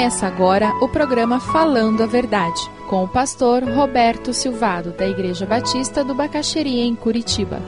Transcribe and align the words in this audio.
Começa 0.00 0.26
agora 0.26 0.72
o 0.80 0.88
programa 0.88 1.38
Falando 1.38 2.02
a 2.02 2.06
Verdade, 2.06 2.58
com 2.88 3.04
o 3.04 3.08
pastor 3.08 3.62
Roberto 3.62 4.32
Silvado, 4.32 4.92
da 4.92 5.06
Igreja 5.06 5.44
Batista 5.44 6.02
do 6.02 6.14
Bacaxeria, 6.14 6.86
em 6.86 6.94
Curitiba. 6.94 7.60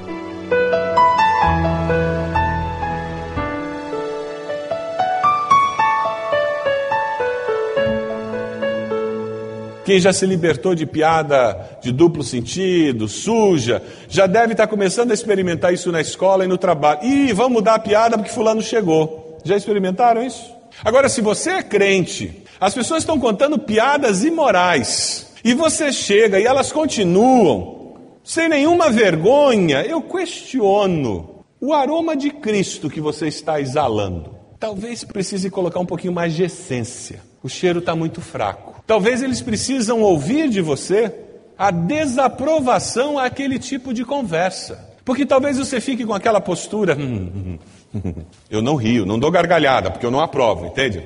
Quem 9.85 10.01
já 10.01 10.11
se 10.11 10.25
libertou 10.25 10.75
de 10.75 10.87
piada 10.87 11.79
de 11.83 11.93
duplo 11.93 12.23
sentido, 12.23 13.09
suja, 13.09 13.83
já 14.09 14.27
deve 14.27 14.53
estar 14.53 14.67
começando 14.69 15.11
a 15.11 15.15
experimentar 15.15 15.75
isso 15.75 15.93
na 15.93 16.01
escola 16.01 16.47
e 16.47 16.49
no 16.49 16.57
trabalho. 16.57 17.05
Ih, 17.05 17.35
vamos 17.35 17.53
mudar 17.53 17.75
a 17.75 17.79
piada 17.79 18.17
porque 18.17 18.33
fulano 18.33 18.63
chegou. 18.63 19.39
Já 19.45 19.55
experimentaram 19.55 20.23
isso? 20.23 20.62
Agora, 20.85 21.09
se 21.09 21.21
você 21.21 21.51
é 21.51 21.63
crente, 21.63 22.43
as 22.61 22.75
pessoas 22.75 23.03
estão 23.03 23.19
contando 23.19 23.59
piadas 23.59 24.25
imorais, 24.25 25.33
e 25.45 25.55
você 25.55 25.93
chega 25.93 26.39
e 26.39 26.45
elas 26.45 26.71
continuam, 26.71 27.97
sem 28.23 28.49
nenhuma 28.49 28.91
vergonha, 28.91 29.83
eu 29.83 30.01
questiono 30.01 31.45
o 31.61 31.73
aroma 31.73 32.17
de 32.17 32.31
Cristo 32.31 32.89
que 32.89 33.01
você 33.01 33.27
está 33.27 33.61
exalando. 33.61 34.37
Talvez 34.59 35.03
precise 35.03 35.51
colocar 35.51 35.81
um 35.81 35.87
pouquinho 35.87 36.13
mais 36.13 36.35
de 36.35 36.45
essência. 36.45 37.21
O 37.43 37.49
cheiro 37.49 37.81
está 37.81 37.97
muito 37.97 38.21
fraco. 38.21 38.81
Talvez 38.87 39.23
eles 39.23 39.41
precisam 39.41 40.01
ouvir 40.03 40.49
de 40.49 40.61
você 40.61 41.13
a 41.59 41.73
desaprovação 41.73 43.19
àquele 43.19 43.59
tipo 43.59 43.93
de 43.93 44.05
conversa. 44.05 44.93
Porque 45.05 45.27
talvez 45.27 45.59
você 45.59 45.81
fique 45.81 46.05
com 46.05 46.15
aquela 46.15 46.41
postura. 46.41 46.97
Hum, 46.97 47.03
hum, 47.03 47.33
hum, 47.35 47.59
eu 48.51 48.63
não 48.63 48.75
rio, 48.75 49.05
não 49.05 49.19
dou 49.19 49.31
gargalhada, 49.31 49.91
porque 49.91 50.07
eu 50.07 50.11
não 50.11 50.21
aprovo, 50.21 50.67
entende? 50.67 51.03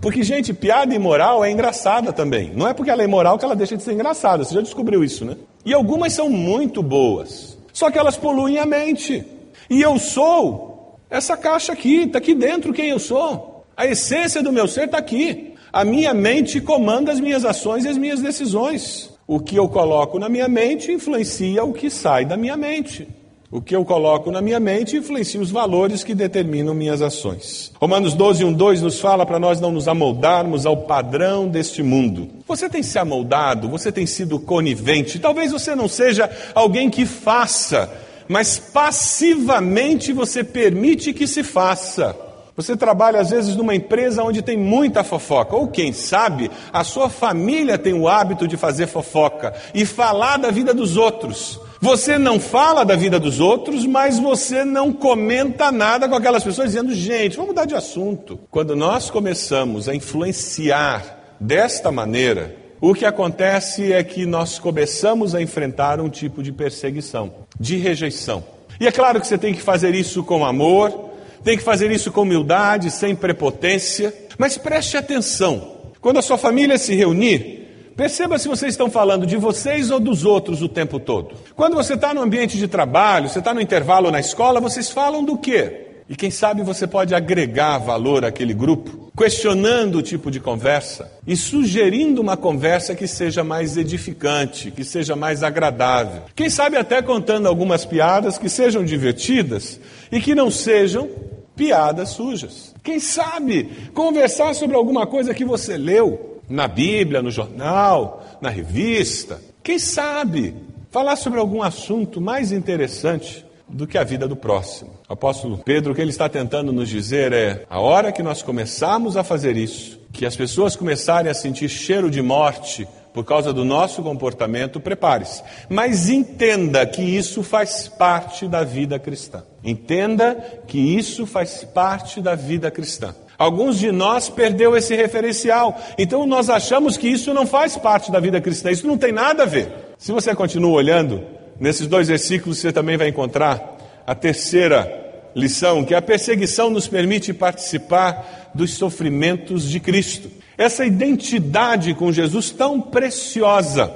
Porque, 0.00 0.22
gente, 0.22 0.52
piada 0.52 0.94
imoral 0.94 1.44
é 1.44 1.50
engraçada 1.50 2.12
também. 2.12 2.52
Não 2.54 2.68
é 2.68 2.74
porque 2.74 2.90
ela 2.90 3.02
é 3.02 3.04
imoral 3.04 3.38
que 3.38 3.44
ela 3.44 3.56
deixa 3.56 3.76
de 3.76 3.82
ser 3.82 3.92
engraçada. 3.92 4.44
Você 4.44 4.54
já 4.54 4.60
descobriu 4.60 5.02
isso, 5.02 5.24
né? 5.24 5.36
E 5.64 5.72
algumas 5.72 6.12
são 6.12 6.28
muito 6.28 6.82
boas. 6.82 7.58
Só 7.72 7.90
que 7.90 7.98
elas 7.98 8.16
poluem 8.16 8.58
a 8.58 8.66
mente. 8.66 9.24
E 9.68 9.80
eu 9.80 9.98
sou 9.98 10.96
essa 11.10 11.36
caixa 11.36 11.72
aqui, 11.72 12.02
está 12.02 12.18
aqui 12.18 12.34
dentro 12.34 12.72
quem 12.72 12.90
eu 12.90 12.98
sou. 12.98 13.64
A 13.76 13.86
essência 13.86 14.42
do 14.42 14.52
meu 14.52 14.66
ser 14.66 14.86
está 14.86 14.98
aqui. 14.98 15.54
A 15.72 15.84
minha 15.84 16.14
mente 16.14 16.60
comanda 16.60 17.12
as 17.12 17.20
minhas 17.20 17.44
ações 17.44 17.84
e 17.84 17.88
as 17.88 17.98
minhas 17.98 18.20
decisões. 18.20 19.10
O 19.26 19.40
que 19.40 19.56
eu 19.56 19.68
coloco 19.68 20.18
na 20.18 20.28
minha 20.28 20.48
mente 20.48 20.92
influencia 20.92 21.64
o 21.64 21.72
que 21.72 21.90
sai 21.90 22.24
da 22.24 22.36
minha 22.36 22.56
mente. 22.56 23.08
O 23.48 23.60
que 23.60 23.76
eu 23.76 23.84
coloco 23.84 24.32
na 24.32 24.42
minha 24.42 24.58
mente 24.58 24.96
influencia 24.96 25.40
os 25.40 25.52
valores 25.52 26.02
que 26.02 26.16
determinam 26.16 26.74
minhas 26.74 27.00
ações. 27.00 27.70
Romanos 27.80 28.12
12, 28.12 28.44
1, 28.44 28.52
2 28.52 28.82
nos 28.82 28.98
fala 28.98 29.24
para 29.24 29.38
nós 29.38 29.60
não 29.60 29.70
nos 29.70 29.86
amoldarmos 29.86 30.66
ao 30.66 30.78
padrão 30.78 31.46
deste 31.46 31.80
mundo. 31.80 32.28
Você 32.48 32.68
tem 32.68 32.82
se 32.82 32.98
amoldado, 32.98 33.68
você 33.68 33.92
tem 33.92 34.04
sido 34.04 34.40
conivente. 34.40 35.20
Talvez 35.20 35.52
você 35.52 35.76
não 35.76 35.86
seja 35.86 36.28
alguém 36.56 36.90
que 36.90 37.06
faça, 37.06 37.88
mas 38.26 38.58
passivamente 38.58 40.12
você 40.12 40.42
permite 40.42 41.12
que 41.12 41.28
se 41.28 41.44
faça. 41.44 42.16
Você 42.56 42.76
trabalha 42.76 43.20
às 43.20 43.30
vezes 43.30 43.54
numa 43.54 43.76
empresa 43.76 44.24
onde 44.24 44.42
tem 44.42 44.56
muita 44.56 45.04
fofoca, 45.04 45.54
ou 45.54 45.68
quem 45.68 45.92
sabe 45.92 46.50
a 46.72 46.82
sua 46.82 47.08
família 47.08 47.78
tem 47.78 47.92
o 47.92 48.08
hábito 48.08 48.48
de 48.48 48.56
fazer 48.56 48.88
fofoca 48.88 49.54
e 49.72 49.86
falar 49.86 50.36
da 50.36 50.50
vida 50.50 50.74
dos 50.74 50.96
outros. 50.96 51.60
Você 51.80 52.18
não 52.18 52.40
fala 52.40 52.84
da 52.84 52.96
vida 52.96 53.18
dos 53.20 53.38
outros, 53.38 53.84
mas 53.84 54.18
você 54.18 54.64
não 54.64 54.92
comenta 54.92 55.70
nada 55.70 56.08
com 56.08 56.14
aquelas 56.14 56.42
pessoas 56.42 56.68
dizendo, 56.68 56.94
gente, 56.94 57.36
vamos 57.36 57.50
mudar 57.50 57.66
de 57.66 57.74
assunto. 57.74 58.38
Quando 58.50 58.74
nós 58.74 59.10
começamos 59.10 59.88
a 59.88 59.94
influenciar 59.94 61.36
desta 61.38 61.92
maneira, 61.92 62.56
o 62.80 62.94
que 62.94 63.04
acontece 63.04 63.92
é 63.92 64.02
que 64.02 64.24
nós 64.24 64.58
começamos 64.58 65.34
a 65.34 65.42
enfrentar 65.42 66.00
um 66.00 66.08
tipo 66.08 66.42
de 66.42 66.52
perseguição, 66.52 67.32
de 67.58 67.76
rejeição. 67.76 68.44
E 68.80 68.86
é 68.86 68.92
claro 68.92 69.20
que 69.20 69.26
você 69.26 69.38
tem 69.38 69.54
que 69.54 69.62
fazer 69.62 69.94
isso 69.94 70.22
com 70.22 70.44
amor, 70.44 71.10
tem 71.42 71.56
que 71.56 71.62
fazer 71.64 71.90
isso 71.90 72.10
com 72.10 72.22
humildade, 72.22 72.90
sem 72.90 73.14
prepotência. 73.14 74.12
Mas 74.38 74.58
preste 74.58 74.96
atenção: 74.96 75.92
quando 76.00 76.18
a 76.18 76.22
sua 76.22 76.36
família 76.36 76.76
se 76.76 76.94
reunir, 76.94 77.65
perceba 77.96 78.38
se 78.38 78.46
vocês 78.46 78.74
estão 78.74 78.90
falando 78.90 79.26
de 79.26 79.36
vocês 79.36 79.90
ou 79.90 79.98
dos 79.98 80.24
outros 80.24 80.62
o 80.62 80.68
tempo 80.68 81.00
todo. 81.00 81.34
Quando 81.54 81.74
você 81.74 81.94
está 81.94 82.12
no 82.12 82.20
ambiente 82.20 82.58
de 82.58 82.68
trabalho, 82.68 83.28
você 83.28 83.38
está 83.38 83.54
no 83.54 83.60
intervalo 83.60 84.10
na 84.10 84.20
escola, 84.20 84.60
vocês 84.60 84.90
falam 84.90 85.24
do 85.24 85.38
quê? 85.38 85.86
E 86.08 86.14
quem 86.14 86.30
sabe 86.30 86.62
você 86.62 86.86
pode 86.86 87.16
agregar 87.16 87.78
valor 87.78 88.24
àquele 88.24 88.54
grupo, 88.54 89.10
questionando 89.18 89.96
o 89.96 90.02
tipo 90.02 90.30
de 90.30 90.38
conversa 90.38 91.10
e 91.26 91.36
sugerindo 91.36 92.22
uma 92.22 92.36
conversa 92.36 92.94
que 92.94 93.08
seja 93.08 93.42
mais 93.42 93.76
edificante, 93.76 94.70
que 94.70 94.84
seja 94.84 95.16
mais 95.16 95.42
agradável. 95.42 96.22
Quem 96.36 96.48
sabe 96.48 96.76
até 96.76 97.02
contando 97.02 97.48
algumas 97.48 97.84
piadas 97.84 98.38
que 98.38 98.48
sejam 98.48 98.84
divertidas 98.84 99.80
e 100.12 100.20
que 100.20 100.32
não 100.32 100.48
sejam 100.48 101.08
piadas 101.56 102.10
sujas. 102.10 102.72
Quem 102.84 103.00
sabe 103.00 103.90
conversar 103.92 104.54
sobre 104.54 104.76
alguma 104.76 105.06
coisa 105.08 105.34
que 105.34 105.44
você 105.44 105.76
leu 105.76 106.35
na 106.48 106.68
Bíblia, 106.68 107.22
no 107.22 107.30
jornal, 107.30 108.24
na 108.40 108.48
revista. 108.48 109.40
Quem 109.62 109.78
sabe 109.78 110.54
falar 110.90 111.16
sobre 111.16 111.38
algum 111.38 111.62
assunto 111.62 112.20
mais 112.20 112.52
interessante 112.52 113.44
do 113.68 113.86
que 113.86 113.98
a 113.98 114.04
vida 114.04 114.28
do 114.28 114.36
próximo. 114.36 114.92
O 115.08 115.12
apóstolo 115.12 115.58
Pedro, 115.58 115.92
o 115.92 115.94
que 115.94 116.00
ele 116.00 116.10
está 116.10 116.28
tentando 116.28 116.72
nos 116.72 116.88
dizer 116.88 117.32
é: 117.32 117.64
a 117.68 117.80
hora 117.80 118.12
que 118.12 118.22
nós 118.22 118.42
começarmos 118.42 119.16
a 119.16 119.24
fazer 119.24 119.56
isso, 119.56 120.00
que 120.12 120.24
as 120.24 120.36
pessoas 120.36 120.76
começarem 120.76 121.30
a 121.30 121.34
sentir 121.34 121.68
cheiro 121.68 122.10
de 122.10 122.22
morte 122.22 122.86
por 123.12 123.24
causa 123.24 123.52
do 123.52 123.64
nosso 123.64 124.02
comportamento, 124.02 124.78
prepare-se. 124.78 125.42
Mas 125.70 126.10
entenda 126.10 126.86
que 126.86 127.00
isso 127.00 127.42
faz 127.42 127.88
parte 127.88 128.46
da 128.46 128.62
vida 128.62 128.98
cristã. 128.98 129.42
Entenda 129.64 130.34
que 130.66 130.78
isso 130.78 131.24
faz 131.26 131.64
parte 131.64 132.20
da 132.20 132.34
vida 132.34 132.70
cristã. 132.70 133.14
Alguns 133.38 133.78
de 133.78 133.92
nós 133.92 134.28
perdeu 134.28 134.76
esse 134.76 134.94
referencial, 134.96 135.78
então 135.98 136.26
nós 136.26 136.48
achamos 136.48 136.96
que 136.96 137.08
isso 137.08 137.34
não 137.34 137.46
faz 137.46 137.76
parte 137.76 138.10
da 138.10 138.18
vida 138.18 138.40
cristã, 138.40 138.70
isso 138.70 138.86
não 138.86 138.96
tem 138.96 139.12
nada 139.12 139.42
a 139.42 139.46
ver. 139.46 139.68
Se 139.98 140.10
você 140.10 140.34
continua 140.34 140.72
olhando, 140.72 141.22
nesses 141.60 141.86
dois 141.86 142.08
versículos 142.08 142.58
você 142.58 142.72
também 142.72 142.96
vai 142.96 143.08
encontrar 143.08 143.76
a 144.06 144.14
terceira 144.14 145.04
lição, 145.34 145.84
que 145.84 145.94
a 145.94 146.00
perseguição 146.00 146.70
nos 146.70 146.88
permite 146.88 147.34
participar 147.34 148.50
dos 148.54 148.74
sofrimentos 148.74 149.68
de 149.68 149.80
Cristo. 149.80 150.30
Essa 150.56 150.86
identidade 150.86 151.92
com 151.92 152.10
Jesus 152.10 152.50
tão 152.50 152.80
preciosa. 152.80 153.92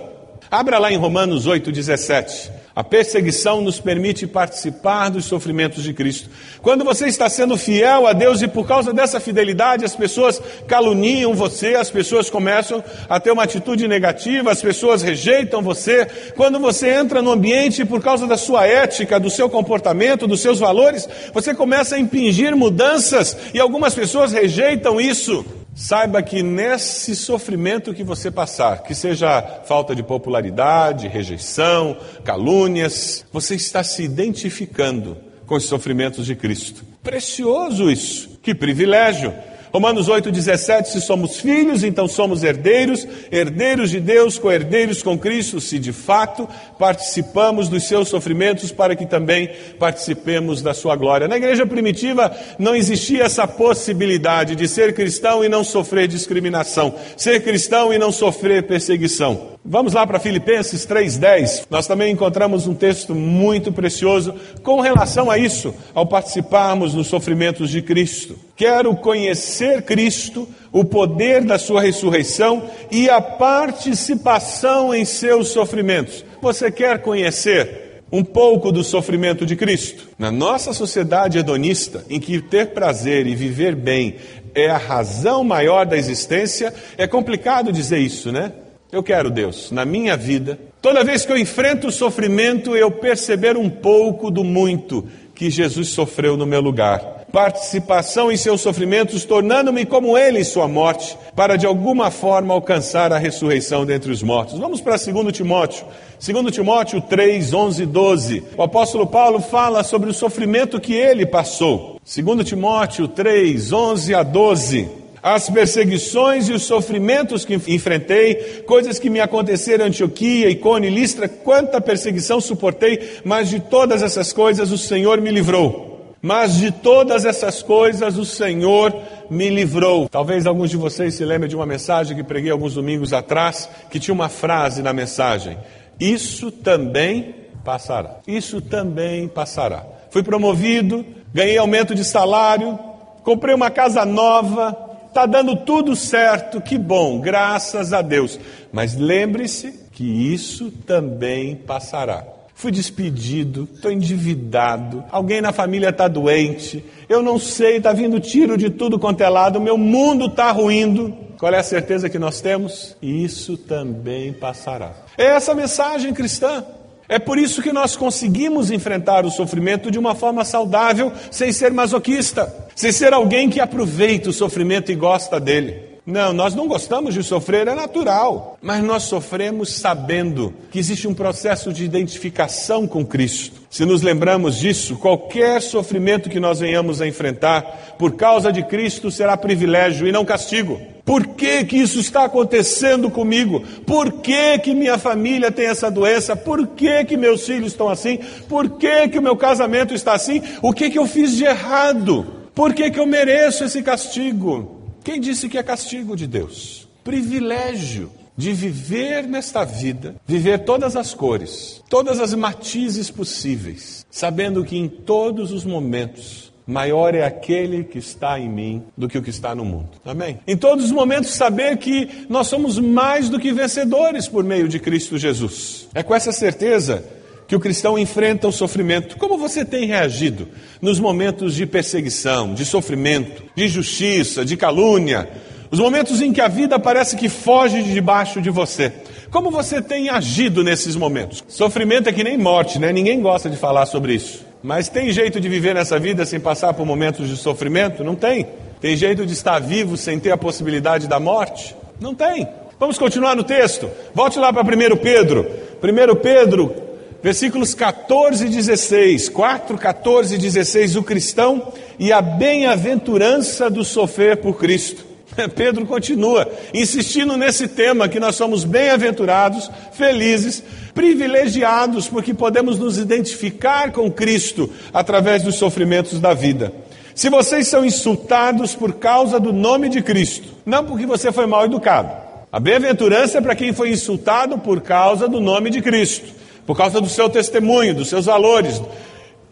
Abra 0.51 0.79
lá 0.79 0.93
em 0.93 0.97
Romanos 0.97 1.47
8,17. 1.47 2.60
A 2.81 2.83
perseguição 2.83 3.61
nos 3.61 3.79
permite 3.79 4.27
participar 4.27 5.11
dos 5.11 5.27
sofrimentos 5.27 5.85
de 5.85 5.93
Cristo. 5.93 6.31
Quando 6.63 6.83
você 6.83 7.09
está 7.09 7.29
sendo 7.29 7.59
fiel 7.59 8.07
a 8.07 8.15
Deus 8.15 8.41
e 8.41 8.49
por 8.49 8.67
causa 8.67 8.91
dessa 8.91 9.21
fidelidade 9.21 9.85
as 9.85 9.95
pessoas 9.95 10.41
caluniam 10.67 11.35
você, 11.35 11.75
as 11.75 11.91
pessoas 11.91 12.31
começam 12.31 12.83
a 13.07 13.21
ter 13.21 13.33
uma 13.33 13.43
atitude 13.43 13.87
negativa, 13.87 14.51
as 14.51 14.63
pessoas 14.63 15.03
rejeitam 15.03 15.61
você. 15.61 16.07
Quando 16.35 16.59
você 16.59 16.89
entra 16.89 17.21
no 17.21 17.33
ambiente 17.33 17.83
e 17.83 17.85
por 17.85 18.01
causa 18.01 18.27
da 18.27 18.39
sua 18.39 18.67
ética, 18.67 19.21
do 19.21 19.29
seu 19.29 19.51
comportamento, 19.51 20.27
dos 20.27 20.41
seus 20.41 20.59
valores, 20.59 21.07
você 21.35 21.53
começa 21.53 21.97
a 21.97 22.01
impingir 22.01 22.57
mudanças 22.57 23.37
e 23.53 23.61
algumas 23.61 23.95
pessoas 23.95 24.33
rejeitam 24.33 24.99
isso. 24.99 25.45
Saiba 25.75 26.23
que 26.23 26.43
nesse 26.43 27.15
sofrimento 27.15 27.95
que 27.95 28.03
você 28.03 28.31
passar, 28.31 28.83
que 28.83 28.95
seja 28.95 29.41
falta 29.65 29.95
de 29.95 30.03
popularidade, 30.03 31.09
rejeição, 31.09 31.97
calúnias, 32.25 33.25
você 33.33 33.55
está 33.55 33.83
se 33.83 34.03
identificando 34.03 35.17
com 35.47 35.55
os 35.55 35.65
sofrimentos 35.65 36.27
de 36.27 36.35
Cristo. 36.35 36.85
Precioso 37.03 37.91
isso, 37.91 38.39
que 38.43 38.55
privilégio. 38.55 39.33
Romanos 39.73 40.09
8,17: 40.09 40.87
Se 40.87 41.01
somos 41.01 41.39
filhos, 41.39 41.85
então 41.85 42.09
somos 42.09 42.43
herdeiros, 42.43 43.07
herdeiros 43.31 43.91
de 43.91 44.01
Deus, 44.01 44.39
co-herdeiros 44.39 45.03
com 45.03 45.19
Cristo, 45.19 45.61
se 45.61 45.79
de 45.79 45.93
fato 45.93 46.49
participamos 46.79 47.69
dos 47.69 47.85
seus 47.85 48.09
sofrimentos, 48.09 48.73
para 48.73 48.97
que 48.97 49.07
também 49.07 49.51
participemos 49.79 50.63
da 50.63 50.75
sua 50.75 50.97
glória. 50.97 51.29
Na 51.29 51.37
igreja 51.37 51.65
primitiva 51.65 52.35
não 52.59 52.75
existia 52.75 53.25
essa 53.25 53.47
possibilidade 53.47 54.57
de 54.57 54.67
ser 54.67 54.95
cristão 54.95 55.45
e 55.45 55.49
não 55.49 55.63
sofrer 55.63 56.09
discriminação, 56.09 56.95
ser 57.17 57.43
cristão 57.43 57.93
e 57.93 57.99
não 57.99 58.11
sofrer 58.11 58.65
perseguição. 58.65 59.51
Vamos 59.65 59.93
lá 59.93 60.07
para 60.07 60.19
Filipenses 60.19 60.87
3,10. 60.87 61.67
Nós 61.69 61.87
também 61.87 62.13
encontramos 62.13 62.67
um 62.67 62.75
texto 62.75 63.15
muito 63.15 63.71
precioso 63.71 64.35
com 64.63 64.81
relação 64.81 65.31
a 65.31 65.37
isso, 65.37 65.75
ao 65.95 66.07
participarmos 66.07 66.95
nos 66.95 67.09
sofrimentos 67.09 67.71
de 67.71 67.83
Cristo. 67.83 68.50
Quero 68.61 68.95
conhecer 68.95 69.81
Cristo, 69.81 70.47
o 70.71 70.85
poder 70.85 71.43
da 71.43 71.59
Sua 71.59 71.81
ressurreição 71.81 72.69
e 72.91 73.09
a 73.09 73.19
participação 73.19 74.95
em 74.95 75.03
seus 75.03 75.49
sofrimentos. 75.49 76.23
Você 76.43 76.71
quer 76.71 77.01
conhecer 77.01 78.03
um 78.13 78.23
pouco 78.23 78.71
do 78.71 78.85
sofrimento 78.85 79.47
de 79.47 79.57
Cristo. 79.57 80.09
Na 80.19 80.31
nossa 80.31 80.75
sociedade 80.75 81.39
hedonista, 81.39 82.05
em 82.11 82.21
que 82.21 82.39
ter 82.39 82.75
prazer 82.75 83.27
e 83.27 83.35
viver 83.35 83.75
bem 83.75 84.17
é 84.55 84.69
a 84.69 84.77
razão 84.77 85.43
maior 85.43 85.87
da 85.87 85.97
existência, 85.97 86.75
é 86.99 87.07
complicado 87.07 87.73
dizer 87.73 88.01
isso, 88.01 88.31
né? 88.31 88.53
Eu 88.93 89.03
quero, 89.03 89.31
Deus, 89.31 89.71
na 89.71 89.87
minha 89.87 90.19
vida, 90.19 90.61
toda 90.83 91.03
vez 91.03 91.25
que 91.25 91.33
eu 91.33 91.39
enfrento 91.39 91.87
o 91.87 91.93
sofrimento, 91.93 92.77
eu 92.77 92.91
perceber 92.91 93.57
um 93.57 93.71
pouco 93.71 94.31
do 94.31 94.45
muito 94.45 95.09
que 95.35 95.49
Jesus 95.49 95.89
sofreu 95.89 96.37
no 96.37 96.45
meu 96.45 96.61
lugar 96.61 97.20
participação 97.33 98.31
em 98.31 98.37
seus 98.37 98.61
sofrimentos, 98.61 99.25
tornando-me 99.25 99.87
como 99.87 100.17
ele 100.19 100.41
em 100.41 100.45
sua 100.45 100.69
morte, 100.69 101.17
para 101.35 101.57
de 101.57 101.67
alguma 101.67 102.11
forma 102.11 102.53
alcançar 102.53 103.13
a 103.13 103.19
ressurreição 103.19 103.87
dentre 103.87 104.11
os 104.11 104.23
mortos. 104.23 104.59
Vamos 104.59 104.81
para 104.81 104.97
2 104.97 105.33
Timóteo. 105.33 105.87
2 106.25 106.55
Timóteo 106.55 107.01
3, 107.01 107.55
11 107.55 107.83
e 107.83 107.87
12. 107.87 108.45
O 108.57 108.63
apóstolo 108.63 109.07
Paulo 109.07 109.41
fala 109.41 109.83
sobre 109.83 110.11
o 110.11 110.15
sofrimento 110.15 110.81
que 110.81 110.95
ele 110.95 111.25
passou. 111.25 111.99
2 112.05 112.47
Timóteo 112.47 113.09
3, 113.09 113.73
11 113.73 114.15
a 114.15 114.23
12 114.23 115.01
as 115.23 115.51
perseguições 115.51 116.49
e 116.49 116.53
os 116.53 116.63
sofrimentos 116.63 117.45
que 117.45 117.55
enfrentei, 117.55 118.63
coisas 118.67 118.99
que 118.99 119.11
me 119.11 119.21
aconteceram 119.21 119.85
em 119.85 119.89
Antioquia, 119.89 120.49
Icônio 120.49 120.89
e 120.89 120.95
Listra, 120.95 121.29
quanta 121.29 121.81
perseguição 121.81 122.41
suportei, 122.41 123.21
mas 123.23 123.51
de 123.51 123.61
todas 123.61 124.03
essas 124.03 124.33
coisas 124.33 124.71
o 124.71 124.79
Senhor 124.79 125.21
me 125.21 125.31
livrou. 125.31 125.90
Mas 126.23 126.57
de 126.57 126.71
todas 126.71 127.25
essas 127.25 127.63
coisas 127.63 128.19
o 128.19 128.27
Senhor 128.27 128.95
me 129.31 129.49
livrou. 129.49 130.09
Talvez 130.09 130.47
alguns 130.47 130.69
de 130.69 130.77
vocês 130.77 131.15
se 131.15 131.25
lembrem 131.25 131.49
de 131.49 131.57
uma 131.57 131.65
mensagem 131.65 132.15
que 132.15 132.23
preguei 132.23 132.51
alguns 132.51 132.75
domingos 132.75 133.13
atrás, 133.13 133.69
que 133.91 133.99
tinha 133.99 134.15
uma 134.15 134.29
frase 134.29 134.83
na 134.83 134.93
mensagem: 134.93 135.57
Isso 135.99 136.51
também 136.51 137.35
passará. 137.65 138.19
Isso 138.27 138.61
também 138.61 139.29
passará. 139.29 139.87
Fui 140.11 140.23
promovido, 140.23 141.07
ganhei 141.33 141.57
aumento 141.57 141.95
de 141.95 142.05
salário, 142.05 142.79
comprei 143.23 143.55
uma 143.55 143.71
casa 143.71 144.05
nova, 144.05 144.77
está 145.09 145.25
dando 145.25 145.57
tudo 145.57 145.97
certo, 145.97 146.61
que 146.61 146.77
bom, 146.77 147.19
graças 147.19 147.95
a 147.95 148.03
Deus. 148.03 148.39
Mas 148.71 148.95
lembre-se 148.95 149.89
que 149.93 150.05
isso 150.05 150.71
também 150.71 151.57
passará 151.57 152.40
fui 152.61 152.71
despedido, 152.71 153.67
estou 153.75 153.91
endividado, 153.91 155.03
alguém 155.11 155.41
na 155.41 155.51
família 155.51 155.89
está 155.89 156.07
doente, 156.07 156.85
eu 157.09 157.23
não 157.23 157.39
sei, 157.39 157.79
está 157.79 157.91
vindo 157.91 158.21
tiro 158.21 158.55
de 158.55 158.69
tudo 158.69 158.99
quanto 158.99 159.23
é 159.23 159.29
lado, 159.31 159.59
meu 159.59 159.79
mundo 159.79 160.27
está 160.27 160.53
ruindo. 160.53 161.17
Qual 161.39 161.55
é 161.55 161.59
a 161.59 161.63
certeza 161.63 162.11
que 162.11 162.19
nós 162.19 162.43
temos? 162.43 162.95
Isso 163.01 163.57
também 163.57 164.31
passará. 164.35 164.93
É 165.17 165.25
essa 165.25 165.55
mensagem 165.55 166.13
cristã. 166.13 166.63
É 167.09 167.19
por 167.19 167.39
isso 167.39 167.63
que 167.63 167.73
nós 167.73 167.97
conseguimos 167.97 168.71
enfrentar 168.71 169.25
o 169.25 169.31
sofrimento 169.31 169.91
de 169.91 169.99
uma 169.99 170.15
forma 170.15 170.45
saudável, 170.45 171.11
sem 171.31 171.53
ser 171.53 171.73
masoquista, 171.73 172.55
sem 172.77 172.93
ser 172.93 173.15
alguém 173.15 173.49
que 173.49 173.59
aproveita 173.59 174.29
o 174.29 174.35
sofrimento 174.35 174.93
e 174.93 174.95
gosta 174.95 175.41
dele. 175.41 175.90
Não, 176.07 176.33
nós 176.33 176.55
não 176.55 176.67
gostamos 176.67 177.15
de 177.15 177.23
sofrer, 177.23 177.69
é 177.69 177.75
natural. 177.75 178.59
Mas 178.63 178.83
nós 178.83 179.05
sofremos 179.05 179.75
sabendo 179.75 180.53
que 180.71 180.79
existe 180.79 181.07
um 181.07 181.15
processo 181.15 181.73
de 181.73 181.85
identificação 181.85 182.87
com 182.87 183.05
Cristo. 183.05 183.61
Se 183.71 183.85
nos 183.85 184.03
lembramos 184.03 184.57
disso, 184.57 184.97
qualquer 184.97 185.63
sofrimento 185.63 186.29
que 186.29 186.41
nós 186.41 186.61
venhamos 186.61 187.01
a 187.01 187.07
enfrentar 187.07 187.95
por 187.99 188.17
causa 188.17 188.53
de 188.53 188.63
Cristo 188.65 189.11
será 189.11 189.37
privilégio 189.37 190.09
e 190.09 190.13
não 190.13 190.25
castigo. 190.25 190.81
Por 191.05 191.27
que, 191.27 191.65
que 191.65 191.77
isso 191.77 191.99
está 191.99 192.25
acontecendo 192.25 193.11
comigo? 193.11 193.63
Por 193.87 194.21
que, 194.21 194.59
que 194.59 194.75
minha 194.75 194.99
família 194.99 195.51
tem 195.51 195.67
essa 195.67 195.91
doença? 195.91 196.35
Por 196.35 196.67
que, 196.69 197.05
que 197.05 197.17
meus 197.17 197.45
filhos 197.45 197.73
estão 197.73 197.89
assim? 197.89 198.19
Por 198.49 198.71
que, 198.71 199.09
que 199.09 199.19
o 199.19 199.23
meu 199.23 199.37
casamento 199.37 199.95
está 199.95 200.15
assim? 200.15 200.43
O 200.63 200.73
que, 200.73 200.91
que 200.91 200.99
eu 200.99 201.07
fiz 201.07 201.37
de 201.37 201.45
errado? 201.45 202.27
Por 202.55 202.75
que, 202.75 202.91
que 202.91 202.99
eu 202.99 203.07
mereço 203.07 203.65
esse 203.65 203.83
castigo? 203.83 204.80
Quem 205.03 205.21
disse 205.21 205.49
que 205.49 205.59
é 205.59 205.63
castigo 205.63 206.17
de 206.17 206.27
Deus? 206.27 206.89
Privilégio 207.03 208.11
de 208.37 208.53
viver 208.53 209.27
nesta 209.27 209.65
vida, 209.65 210.17
viver 210.27 210.61
todas 210.61 210.97
as 210.97 211.15
cores, 211.15 211.83
todas 211.89 212.21
as 212.21 212.33
matizes 212.35 213.11
possíveis, 213.11 214.07
sabendo 214.11 214.65
que 214.65 214.77
em 214.77 214.89
todos 214.89 215.53
os 215.53 215.65
momentos 215.65 216.51
maior 216.67 217.15
é 217.15 217.25
aquele 217.25 217.85
que 217.85 217.99
está 217.99 218.39
em 218.39 218.49
mim 218.49 218.83
do 218.97 219.09
que 219.09 219.19
o 219.19 219.23
que 219.23 219.31
está 219.31 219.55
no 219.55 219.65
mundo. 219.65 219.91
Amém? 220.05 220.39
Em 220.47 220.57
todos 220.57 220.85
os 220.87 220.93
momentos, 220.93 221.31
saber 221.31 221.77
que 221.79 222.27
nós 222.29 222.47
somos 222.47 222.79
mais 222.79 223.29
do 223.29 223.41
que 223.41 223.53
vencedores 223.53 224.29
por 224.29 224.45
meio 224.45 224.69
de 224.69 224.79
Cristo 224.79 225.19
Jesus. 225.19 225.89
É 225.93 226.03
com 226.03 226.15
essa 226.15 226.33
certeza 226.33 227.05
que 227.51 227.57
o 227.57 227.59
cristão 227.59 227.99
enfrenta 227.99 228.47
o 228.47 228.53
sofrimento. 228.53 229.17
Como 229.17 229.37
você 229.37 229.65
tem 229.65 229.85
reagido 229.85 230.47
nos 230.81 231.01
momentos 231.01 231.53
de 231.57 231.67
perseguição, 231.67 232.55
de 232.55 232.65
sofrimento, 232.65 233.43
de 233.57 233.65
injustiça, 233.65 234.45
de 234.45 234.57
calúnia, 234.57 235.29
os 235.69 235.81
momentos 235.81 236.23
em 236.23 236.33
que 236.33 236.41
a 236.41 236.47
vida 236.47 236.79
parece 236.79 237.17
que 237.17 237.29
foge 237.29 237.83
de 237.83 237.93
debaixo 237.93 238.41
de 238.41 238.51
você? 238.51 238.93
Como 239.33 239.51
você 239.51 239.83
tem 239.83 240.09
agido 240.09 240.63
nesses 240.63 240.95
momentos? 240.95 241.43
Sofrimento 241.49 242.09
é 242.09 242.13
que 242.13 242.23
nem 242.23 242.39
morte, 242.39 242.79
né? 242.79 242.93
Ninguém 242.93 243.21
gosta 243.21 243.51
de 243.51 243.57
falar 243.57 243.87
sobre 243.87 244.15
isso. 244.15 244.47
Mas 244.63 244.89
tem 244.89 245.11
jeito 245.11 245.41
de 245.41 245.49
viver 245.49 245.75
nessa 245.75 245.99
vida 245.99 246.25
sem 246.25 246.39
passar 246.39 246.73
por 246.73 246.87
momentos 246.87 247.29
de 247.29 247.37
sofrimento? 247.37 248.05
Não 248.05 248.15
tem. 248.15 248.47
Tem 248.81 248.97
jeito 248.97 249.27
de 249.27 249.33
estar 249.33 249.59
vivo 249.59 249.97
sem 249.97 250.21
ter 250.21 250.31
a 250.31 250.39
possibilidade 250.39 251.09
da 251.09 251.19
morte? 251.19 251.75
Não 252.01 252.15
tem. 252.15 252.47
Vamos 252.79 252.97
continuar 252.97 253.35
no 253.35 253.43
texto. 253.43 253.91
Volte 254.15 254.39
lá 254.39 254.53
para 254.53 254.63
1 254.63 254.97
Pedro. 254.99 255.51
1 255.83 256.17
Pedro, 256.17 256.90
versículos 257.23 257.75
14 257.75 258.47
e 258.47 258.49
16, 258.49 259.29
4, 259.29 259.79
14 259.79 260.35
e 260.35 260.39
16, 260.39 260.97
o 260.97 261.03
cristão 261.03 261.73
e 261.99 262.13
a 262.13 262.23
bem-aventurança 262.23 263.69
do 263.71 263.85
sofrer 263.85 264.39
por 264.39 264.59
Cristo. 264.59 265.05
Pedro 265.55 265.87
continua 265.87 266.51
insistindo 266.75 267.37
nesse 267.37 267.69
tema 267.69 268.09
que 268.09 268.19
nós 268.19 268.37
somos 268.37 268.65
bem-aventurados, 268.65 269.71
felizes, 269.93 270.63
privilegiados, 270.95 272.09
porque 272.09 272.35
podemos 272.35 272.79
nos 272.79 272.99
identificar 272.99 273.93
com 273.93 274.11
Cristo 274.11 274.71
através 274.93 275.43
dos 275.43 275.57
sofrimentos 275.57 276.19
da 276.21 276.35
vida. 276.35 276.73
Se 277.15 277.29
vocês 277.29 277.69
são 277.69 277.85
insultados 277.85 278.75
por 278.75 278.95
causa 278.95 279.39
do 279.39 279.53
nome 279.53 279.89
de 279.89 280.01
Cristo, 280.01 280.49
não 280.65 280.85
porque 280.85 281.07
você 281.07 281.31
foi 281.31 281.47
mal 281.47 281.65
educado. 281.65 282.11
A 282.51 282.59
bem-aventurança 282.59 283.39
é 283.39 283.41
para 283.41 283.55
quem 283.55 283.73
foi 283.73 283.91
insultado 283.91 284.59
por 284.59 284.81
causa 284.81 285.29
do 285.29 285.39
nome 285.39 285.71
de 285.71 285.83
Cristo 285.83 286.41
por 286.67 286.77
causa 286.77 287.01
do 287.01 287.09
seu 287.09 287.29
testemunho, 287.29 287.95
dos 287.95 288.09
seus 288.09 288.27
valores. 288.27 288.81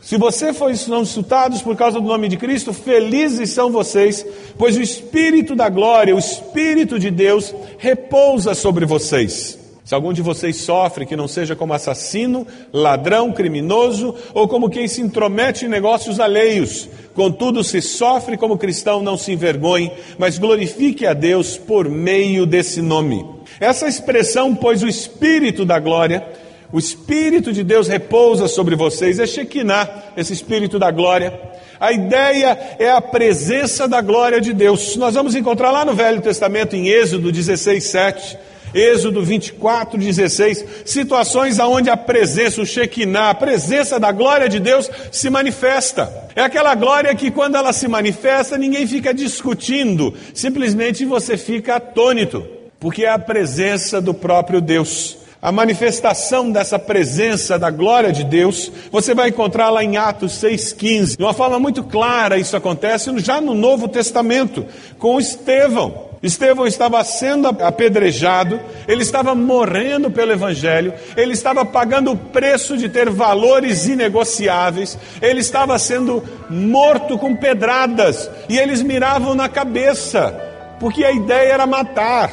Se 0.00 0.16
você 0.16 0.52
foi 0.52 0.72
insultados 0.72 1.60
por 1.60 1.76
causa 1.76 2.00
do 2.00 2.06
nome 2.06 2.28
de 2.28 2.36
Cristo, 2.36 2.72
felizes 2.72 3.50
são 3.50 3.70
vocês, 3.70 4.24
pois 4.56 4.76
o 4.76 4.82
Espírito 4.82 5.56
da 5.56 5.68
glória, 5.68 6.14
o 6.14 6.18
Espírito 6.18 6.98
de 6.98 7.10
Deus, 7.10 7.54
repousa 7.78 8.54
sobre 8.54 8.86
vocês. 8.86 9.58
Se 9.88 9.94
algum 9.94 10.12
de 10.12 10.20
vocês 10.20 10.56
sofre, 10.58 11.06
que 11.06 11.16
não 11.16 11.26
seja 11.26 11.56
como 11.56 11.72
assassino, 11.72 12.46
ladrão, 12.70 13.32
criminoso 13.32 14.14
ou 14.34 14.46
como 14.46 14.68
quem 14.68 14.86
se 14.86 15.00
intromete 15.00 15.64
em 15.64 15.68
negócios 15.68 16.20
alheios. 16.20 16.86
Contudo, 17.14 17.64
se 17.64 17.80
sofre 17.80 18.36
como 18.36 18.58
cristão, 18.58 19.02
não 19.02 19.16
se 19.16 19.32
envergonhe, 19.32 19.90
mas 20.18 20.36
glorifique 20.36 21.06
a 21.06 21.14
Deus 21.14 21.56
por 21.56 21.88
meio 21.88 22.44
desse 22.44 22.82
nome. 22.82 23.24
Essa 23.58 23.88
expressão, 23.88 24.54
pois 24.54 24.82
o 24.82 24.88
Espírito 24.88 25.64
da 25.64 25.78
glória, 25.78 26.22
o 26.70 26.78
Espírito 26.78 27.52
de 27.52 27.64
Deus 27.64 27.88
repousa 27.88 28.46
sobre 28.46 28.76
vocês, 28.76 29.18
é 29.18 29.26
Shekinah, 29.26 29.88
esse 30.16 30.32
Espírito 30.32 30.78
da 30.78 30.90
glória. 30.90 31.40
A 31.80 31.92
ideia 31.92 32.76
é 32.78 32.90
a 32.90 33.00
presença 33.00 33.88
da 33.88 34.00
glória 34.00 34.40
de 34.40 34.52
Deus. 34.52 34.96
Nós 34.96 35.14
vamos 35.14 35.34
encontrar 35.34 35.70
lá 35.70 35.84
no 35.84 35.94
Velho 35.94 36.20
Testamento, 36.20 36.76
em 36.76 36.88
Êxodo 36.88 37.32
16, 37.32 37.84
7, 37.84 38.38
Êxodo 38.74 39.22
24, 39.22 39.98
16, 39.98 40.64
situações 40.84 41.58
onde 41.58 41.88
a 41.88 41.96
presença, 41.96 42.60
o 42.60 42.66
Shekinah, 42.66 43.30
a 43.30 43.34
presença 43.34 43.98
da 43.98 44.12
glória 44.12 44.46
de 44.46 44.60
Deus 44.60 44.90
se 45.10 45.30
manifesta. 45.30 46.12
É 46.36 46.42
aquela 46.42 46.74
glória 46.74 47.14
que 47.14 47.30
quando 47.30 47.56
ela 47.56 47.72
se 47.72 47.88
manifesta, 47.88 48.58
ninguém 48.58 48.86
fica 48.86 49.14
discutindo, 49.14 50.12
simplesmente 50.34 51.06
você 51.06 51.38
fica 51.38 51.76
atônito, 51.76 52.46
porque 52.78 53.04
é 53.04 53.08
a 53.08 53.18
presença 53.18 54.02
do 54.02 54.12
próprio 54.12 54.60
Deus 54.60 55.17
a 55.40 55.52
manifestação 55.52 56.50
dessa 56.50 56.78
presença 56.78 57.58
da 57.58 57.70
glória 57.70 58.12
de 58.12 58.24
Deus, 58.24 58.72
você 58.90 59.14
vai 59.14 59.28
encontrar 59.28 59.70
lá 59.70 59.84
em 59.84 59.96
Atos 59.96 60.32
6,15. 60.32 61.16
De 61.16 61.22
uma 61.22 61.32
forma 61.32 61.60
muito 61.60 61.84
clara, 61.84 62.36
isso 62.36 62.56
acontece 62.56 63.16
já 63.18 63.40
no 63.40 63.54
Novo 63.54 63.86
Testamento, 63.86 64.66
com 64.98 65.18
Estevão. 65.18 66.08
Estevão 66.20 66.66
estava 66.66 67.02
sendo 67.04 67.46
apedrejado, 67.46 68.58
ele 68.88 69.02
estava 69.02 69.36
morrendo 69.36 70.10
pelo 70.10 70.32
Evangelho, 70.32 70.92
ele 71.16 71.32
estava 71.32 71.64
pagando 71.64 72.10
o 72.10 72.16
preço 72.16 72.76
de 72.76 72.88
ter 72.88 73.08
valores 73.08 73.86
inegociáveis, 73.86 74.98
ele 75.22 75.38
estava 75.38 75.78
sendo 75.78 76.24
morto 76.50 77.16
com 77.16 77.36
pedradas, 77.36 78.28
e 78.48 78.58
eles 78.58 78.82
miravam 78.82 79.36
na 79.36 79.48
cabeça, 79.48 80.32
porque 80.80 81.04
a 81.04 81.12
ideia 81.12 81.52
era 81.52 81.66
matar, 81.68 82.32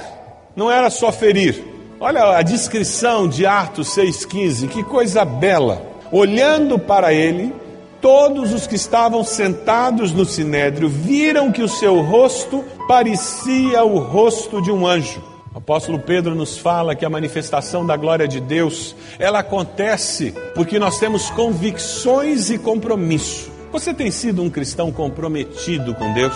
não 0.56 0.72
era 0.72 0.90
só 0.90 1.12
ferir. 1.12 1.75
Olha 2.00 2.38
a 2.38 2.42
descrição 2.42 3.28
de 3.28 3.46
Atos 3.46 3.96
6,15, 3.96 4.68
que 4.68 4.84
coisa 4.84 5.24
bela. 5.24 5.82
Olhando 6.12 6.78
para 6.78 7.14
ele, 7.14 7.54
todos 8.02 8.54
os 8.54 8.68
que 8.68 8.76
estavam 8.76 9.24
sentados 9.24 10.12
no 10.12 10.26
sinédrio 10.26 10.90
viram 10.90 11.54
que 11.54 11.64
o 11.64 11.70
seu 11.70 12.02
rosto 12.02 12.66
parecia 12.86 13.84
o 13.86 13.98
rosto 13.98 14.62
de 14.62 14.72
um 14.72 14.86
anjo. 14.86 15.24
O 15.54 15.58
apóstolo 15.58 15.98
Pedro 15.98 16.36
nos 16.36 16.58
fala 16.58 16.96
que 16.96 17.06
a 17.06 17.10
manifestação 17.10 17.86
da 17.86 17.96
glória 17.96 18.28
de 18.28 18.42
Deus, 18.42 18.94
ela 19.18 19.40
acontece 19.40 20.34
porque 20.54 20.78
nós 20.78 21.00
temos 21.00 21.30
convicções 21.30 22.50
e 22.50 22.58
compromisso. 22.58 23.50
Você 23.72 23.94
tem 23.94 24.12
sido 24.12 24.44
um 24.44 24.50
cristão 24.50 24.92
comprometido 24.92 25.96
com 25.96 26.14
Deus? 26.14 26.36